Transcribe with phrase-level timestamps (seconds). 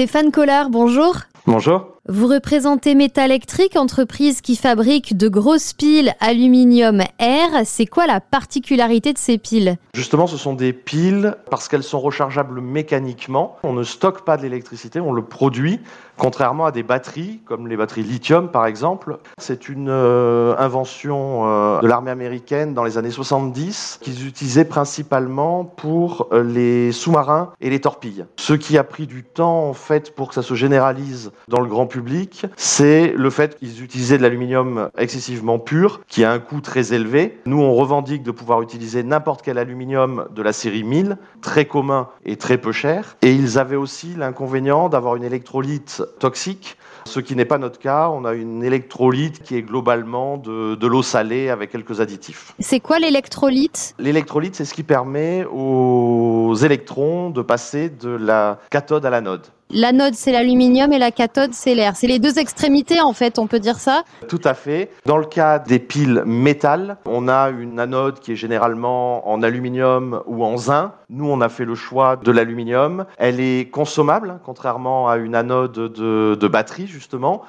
[0.00, 1.14] Stéphane Collard, bonjour.
[1.46, 1.89] Bonjour.
[2.08, 7.48] Vous représentez Métalectrique, entreprise qui fabrique de grosses piles aluminium air.
[7.66, 9.76] C'est quoi la particularité de ces piles?
[9.92, 13.58] Justement, ce sont des piles parce qu'elles sont rechargeables mécaniquement.
[13.64, 15.78] On ne stocke pas de l'électricité, on le produit,
[16.16, 19.18] contrairement à des batteries, comme les batteries lithium par exemple.
[19.38, 25.64] C'est une euh, invention euh, de l'armée américaine dans les années 70 qu'ils utilisaient principalement
[25.64, 28.24] pour euh, les sous-marins et les torpilles.
[28.38, 31.66] Ce qui a pris du temps en fait pour que ça se généralise dans le
[31.66, 36.62] grand public, c'est le fait qu'ils utilisaient de l'aluminium excessivement pur, qui a un coût
[36.62, 37.38] très élevé.
[37.44, 42.08] Nous, on revendique de pouvoir utiliser n'importe quel aluminium de la série 1000, très commun
[42.24, 43.16] et très peu cher.
[43.20, 48.08] Et ils avaient aussi l'inconvénient d'avoir une électrolyte toxique, ce qui n'est pas notre cas.
[48.08, 52.54] On a une électrolyte qui est globalement de, de l'eau salée avec quelques additifs.
[52.60, 53.94] C'est quoi l'électrolyte?
[53.98, 59.46] L'électrolyte, c'est ce qui permet aux électrons de passer de la cathode à l'anode.
[59.72, 61.94] L'anode, c'est l'aluminium et la cathode, c'est l'air.
[61.94, 64.90] C'est les deux extrémités, en fait, on peut dire ça Tout à fait.
[65.06, 70.22] Dans le cas des piles métal, on a une anode qui est généralement en aluminium
[70.26, 70.92] ou en zinc.
[71.08, 73.04] Nous, on a fait le choix de l'aluminium.
[73.16, 77.42] Elle est consommable, contrairement à une anode de, batterie, justement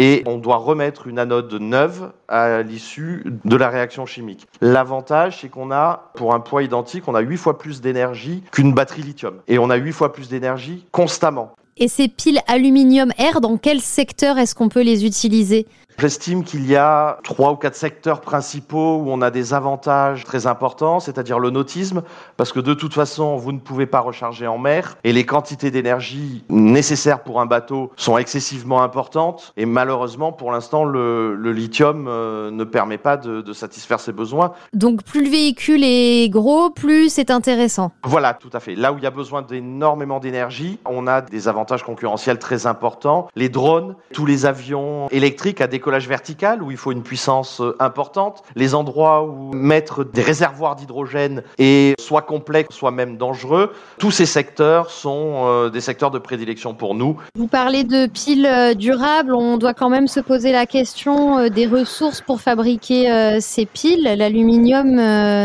[0.00, 4.46] et on doit remettre une anode neuve à l'issue de la réaction chimique.
[4.60, 8.72] L'avantage, c'est qu'on a, pour un poids identique, on a 8 fois plus d'énergie qu'une
[8.72, 9.40] batterie lithium.
[9.48, 11.56] Et on a 8 fois plus d'énergie constamment.
[11.78, 15.66] Et ces piles aluminium air, dans quel secteur est-ce qu'on peut les utiliser?
[16.00, 20.46] J'estime qu'il y a trois ou quatre secteurs principaux où on a des avantages très
[20.46, 22.02] importants, c'est-à-dire le nautisme,
[22.36, 25.72] parce que de toute façon, vous ne pouvez pas recharger en mer et les quantités
[25.72, 29.52] d'énergie nécessaires pour un bateau sont excessivement importantes.
[29.56, 34.12] Et malheureusement, pour l'instant, le, le, lithium euh, ne permet pas de, de, satisfaire ses
[34.12, 34.52] besoins.
[34.74, 37.90] Donc, plus le véhicule est gros, plus c'est intéressant.
[38.04, 38.76] Voilà, tout à fait.
[38.76, 43.26] Là où il y a besoin d'énormément d'énergie, on a des avantages concurrentiels très importants.
[43.34, 47.76] Les drones, tous les avions électriques à décoller vertical où il faut une puissance euh,
[47.80, 54.10] importante, les endroits où mettre des réservoirs d'hydrogène est soit complexe, soit même dangereux, tous
[54.10, 57.16] ces secteurs sont euh, des secteurs de prédilection pour nous.
[57.34, 61.66] Vous parlez de piles euh, durables, on doit quand même se poser la question des
[61.66, 64.96] ressources pour fabriquer ces piles, l'aluminium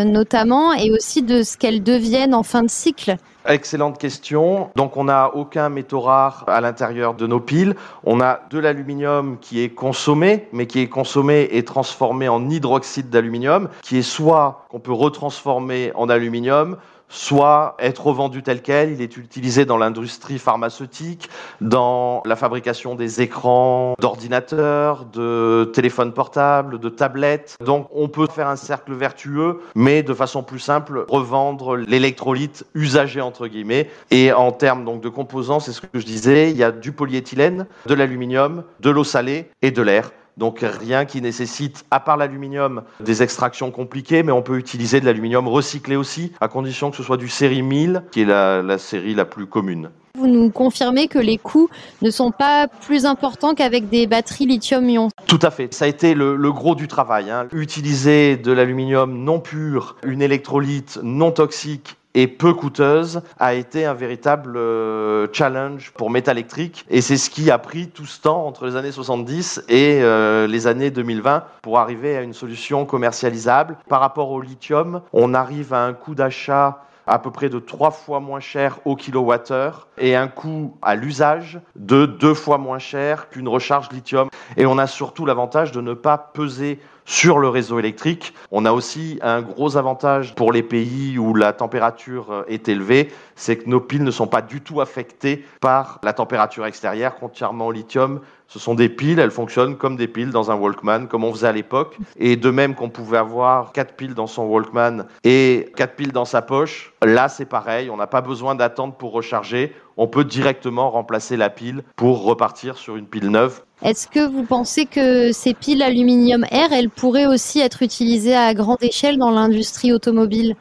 [0.06, 3.18] notamment, et aussi de ce qu'elles deviennent en fin de cycle.
[3.46, 4.70] Excellente question.
[4.76, 7.76] Donc on n'a aucun métaux rares à l'intérieur de nos piles.
[8.06, 13.09] On a de l'aluminium qui est consommé, mais qui est consommé et transformé en hydroxyde
[13.09, 16.78] d'aluminium, qui est soit qu'on peut retransformer en aluminium,
[17.09, 18.91] soit être revendu tel quel.
[18.91, 21.30] Il est utilisé dans l'industrie pharmaceutique,
[21.62, 27.58] dans la fabrication des écrans d'ordinateurs, de téléphones portables, de tablettes.
[27.63, 33.22] Donc on peut faire un cercle vertueux, mais de façon plus simple, revendre l'électrolyte usagé
[33.22, 33.90] entre guillemets.
[34.12, 36.92] Et en termes donc de composants, c'est ce que je disais, il y a du
[36.92, 40.12] polyéthylène, de l'aluminium, de l'eau salée et de l'air.
[40.38, 45.06] Donc rien qui nécessite, à part l'aluminium, des extractions compliquées, mais on peut utiliser de
[45.06, 48.78] l'aluminium recyclé aussi, à condition que ce soit du série 1000, qui est la, la
[48.78, 49.90] série la plus commune.
[50.16, 51.70] Vous nous confirmez que les coûts
[52.04, 55.74] ne sont pas plus importants qu'avec des batteries lithium-ion Tout à fait.
[55.74, 57.32] Ça a été le, le gros du travail.
[57.32, 57.48] Hein.
[57.52, 63.94] Utiliser de l'aluminium non pur, une électrolyte non toxique et peu coûteuse a été un
[63.94, 68.66] véritable euh, challenge pour Métalectrique et c'est ce qui a pris tout ce temps entre
[68.66, 73.78] les années 70 et euh, les années 2020 pour arriver à une solution commercialisable.
[73.90, 77.91] Par rapport au lithium, on arrive à un coût d'achat à peu près de trois
[77.91, 83.30] fois moins cher au kilowattheure et un coût à l'usage de deux fois moins cher
[83.30, 84.30] qu'une recharge lithium.
[84.57, 88.34] Et on a surtout l'avantage de ne pas peser sur le réseau électrique.
[88.52, 93.58] On a aussi un gros avantage pour les pays où la température est élevée, c'est
[93.58, 97.72] que nos piles ne sont pas du tout affectées par la température extérieure, contrairement au
[97.72, 98.22] lithium.
[98.47, 101.47] Ce sont des piles, elles fonctionnent comme des piles dans un Walkman, comme on faisait
[101.47, 101.97] à l'époque.
[102.18, 106.25] Et de même qu'on pouvait avoir quatre piles dans son Walkman et quatre piles dans
[106.25, 109.74] sa poche, là c'est pareil, on n'a pas besoin d'attendre pour recharger.
[109.98, 113.62] On peut directement remplacer la pile pour repartir sur une pile neuve.
[113.84, 118.54] Est-ce que vous pensez que ces piles aluminium air, elles pourraient aussi être utilisées à
[118.54, 120.56] grande échelle dans l'industrie automobile?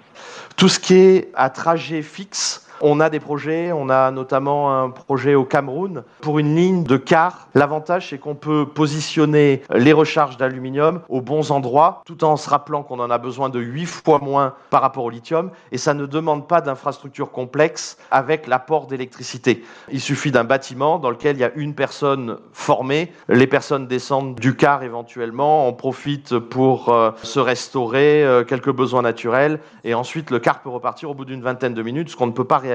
[0.57, 4.91] Tout ce qui est à trajet fixe, on a des projets, on a notamment un
[4.91, 7.49] projet au Cameroun pour une ligne de car.
[7.55, 12.83] L'avantage, c'est qu'on peut positionner les recharges d'aluminium aux bons endroits, tout en se rappelant
[12.83, 16.07] qu'on en a besoin de 8 fois moins par rapport au lithium, et ça ne
[16.07, 19.63] demande pas d'infrastructure complexe avec l'apport d'électricité.
[19.93, 24.35] Il suffit d'un bâtiment dans lequel il y a une personne formée, les personnes descendent
[24.35, 30.31] du car éventuellement, on profite pour euh, se restaurer, euh, quelques besoins naturels, et ensuite
[30.31, 32.59] le car peut repartir au bout d'une vingtaine de minutes, ce qu'on ne peut pas
[32.59, 32.72] réaliser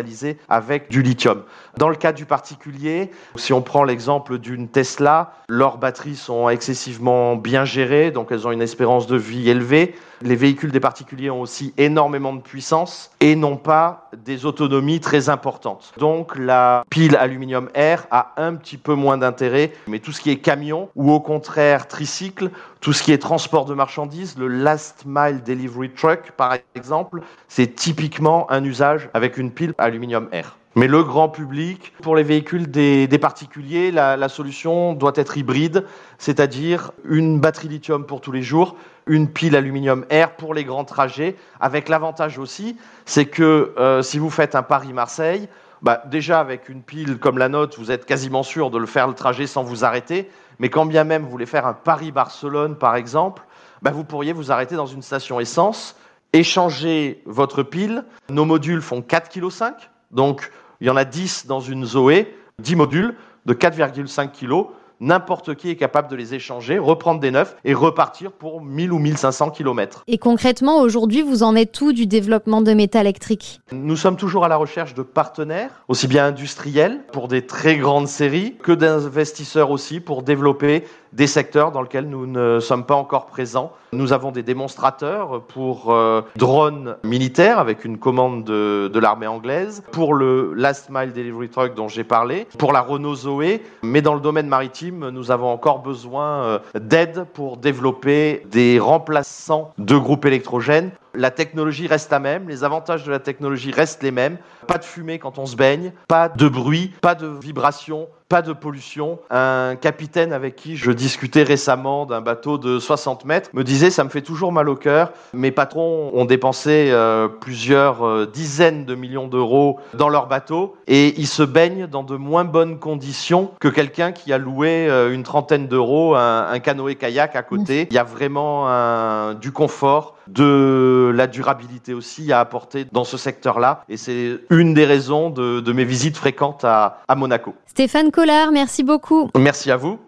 [0.50, 1.44] avec du lithium.
[1.78, 7.36] Dans le cas du particulier, si on prend l'exemple d'une Tesla, leurs batteries sont excessivement
[7.36, 9.96] bien gérées, donc elles ont une espérance de vie élevée.
[10.22, 15.30] Les véhicules des particuliers ont aussi énormément de puissance et n'ont pas des autonomies très
[15.30, 15.94] importantes.
[16.00, 20.32] Donc la pile aluminium air a un petit peu moins d'intérêt, mais tout ce qui
[20.32, 22.50] est camion ou au contraire tricycle,
[22.82, 27.76] tout ce qui est transport de marchandises, le last mile delivery truck par exemple, c'est
[27.76, 30.58] typiquement un usage avec une pile aluminium air.
[30.78, 35.86] Mais le grand public, pour les véhicules des, particuliers, la, solution doit être hybride,
[36.20, 38.76] c'est-à-dire une batterie lithium pour tous les jours,
[39.08, 44.20] une pile aluminium air pour les grands trajets, avec l'avantage aussi, c'est que euh, si
[44.20, 45.50] vous faites un Paris-Marseille,
[45.82, 49.08] bah, déjà avec une pile comme la nôtre, vous êtes quasiment sûr de le faire
[49.08, 50.30] le trajet sans vous arrêter,
[50.60, 53.44] mais quand bien même vous voulez faire un Paris-Barcelone par exemple,
[53.82, 55.96] bah, vous pourriez vous arrêter dans une station essence,
[56.34, 58.04] échanger votre pile.
[58.30, 59.76] Nos modules font 4,5 kg,
[60.12, 60.52] donc
[60.82, 63.16] il y en a 10 dans une Zoé, 10 modules
[63.46, 64.70] de 4,5 kg.
[65.00, 68.98] N'importe qui est capable de les échanger, reprendre des neufs et repartir pour 1000 ou
[68.98, 70.04] 1500 km.
[70.08, 74.44] Et concrètement, aujourd'hui, vous en êtes tout du développement de métal électrique Nous sommes toujours
[74.44, 79.70] à la recherche de partenaires, aussi bien industriels pour des très grandes séries que d'investisseurs
[79.70, 80.84] aussi pour développer
[81.18, 83.72] des secteurs dans lesquels nous ne sommes pas encore présents.
[83.92, 90.14] Nous avons des démonstrateurs pour euh, drones militaires avec une commande de, l'armée anglaise, pour
[90.14, 94.20] le Last Mile Delivery Truck dont j'ai parlé, pour la Renault Zoé, mais dans le
[94.20, 100.92] domaine maritime, nous avons encore besoin euh, d'aide pour développer des remplaçants de groupes électrogènes
[101.18, 104.38] la technologie reste la même, les avantages de la technologie restent les mêmes.
[104.68, 108.54] Pas de fumée quand on se baigne, pas de bruit, pas de vibration, pas de
[108.54, 109.20] pollution.
[109.30, 114.04] Un capitaine avec qui je discutais récemment d'un bateau de 60 mètres me disait ça
[114.04, 115.12] me fait toujours mal au cœur.
[115.34, 121.20] Mes patrons ont dépensé euh, plusieurs euh, dizaines de millions d'euros dans leur bateau et
[121.20, 125.24] ils se baignent dans de moins bonnes conditions que quelqu'un qui a loué euh, une
[125.24, 127.88] trentaine d'euros un, un canoë-kayak à côté.
[127.90, 133.18] Il y a vraiment un, du confort de la durabilité aussi à apporter dans ce
[133.18, 133.84] secteur-là.
[133.90, 137.56] Et c'est une des raisons de, de mes visites fréquentes à, à Monaco.
[137.66, 139.30] Stéphane Collard, merci beaucoup.
[139.38, 140.00] Merci à vous.